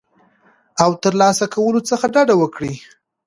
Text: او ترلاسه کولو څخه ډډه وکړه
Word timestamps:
او 0.83 0.91
ترلاسه 1.03 1.45
کولو 1.53 1.79
څخه 1.89 2.05
ډډه 2.13 2.35
وکړه 2.37 2.73